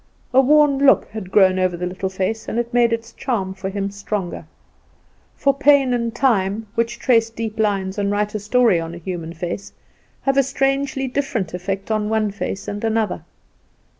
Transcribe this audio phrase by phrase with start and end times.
[0.33, 3.69] A worn look had grown over the little face, and it made its charm for
[3.69, 4.45] him stronger.
[5.35, 9.33] For pain and time, which trace deep lines and write a story on a human
[9.33, 9.73] face,
[10.23, 13.23] have a strangely different effect on one face and another.